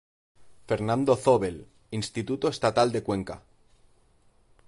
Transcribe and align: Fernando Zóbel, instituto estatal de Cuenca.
Fernando 0.69 1.15
Zóbel, 1.15 1.67
instituto 1.91 2.47
estatal 2.49 2.91
de 2.91 3.03
Cuenca. 3.03 3.43